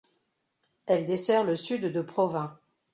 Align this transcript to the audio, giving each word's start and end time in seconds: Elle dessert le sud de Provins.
Elle 0.87 1.05
dessert 1.05 1.43
le 1.43 1.55
sud 1.55 1.93
de 1.93 2.01
Provins. 2.01 2.57